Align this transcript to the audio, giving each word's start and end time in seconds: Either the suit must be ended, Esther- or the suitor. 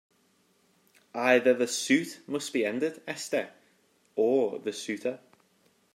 Either 1.13 1.53
the 1.53 1.67
suit 1.67 2.21
must 2.25 2.53
be 2.53 2.65
ended, 2.65 3.03
Esther- 3.07 3.51
or 4.15 4.57
the 4.57 4.73
suitor. 4.73 5.19